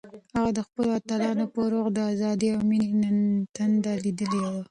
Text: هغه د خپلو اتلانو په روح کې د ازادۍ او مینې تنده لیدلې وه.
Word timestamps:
هغه 0.37 0.51
د 0.57 0.59
خپلو 0.67 0.89
اتلانو 0.99 1.45
په 1.53 1.61
روح 1.71 1.87
کې 1.89 1.93
د 1.95 1.99
ازادۍ 2.13 2.49
او 2.53 2.61
مینې 2.69 3.09
تنده 3.55 3.93
لیدلې 4.03 4.39
وه. 4.45 4.51